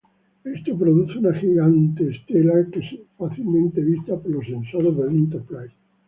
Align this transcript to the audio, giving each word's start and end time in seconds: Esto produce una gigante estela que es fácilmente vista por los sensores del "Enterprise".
Esto 0.43 0.75
produce 0.75 1.19
una 1.19 1.39
gigante 1.39 2.09
estela 2.09 2.53
que 2.73 2.79
es 2.79 2.87
fácilmente 3.19 3.81
vista 3.83 4.17
por 4.17 4.31
los 4.31 4.45
sensores 4.47 4.97
del 4.97 5.09
"Enterprise". 5.09 5.75